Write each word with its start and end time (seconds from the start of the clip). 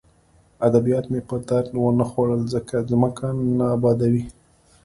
ادبیات 0.67 1.05
مې 1.11 1.19
په 1.29 1.35
درد 1.49 1.69
ونه 1.77 2.05
خوړل 2.09 2.41
ځکه 2.55 2.75
ځمکه 2.89 3.27
نه 3.57 3.65
ابادوي 3.75 4.25